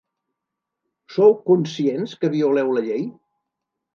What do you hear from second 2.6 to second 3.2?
la llei?